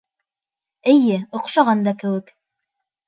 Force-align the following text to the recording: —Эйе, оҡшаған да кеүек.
—Эйе, 0.93 1.19
оҡшаған 1.41 1.85
да 1.89 1.97
кеүек. 2.01 2.33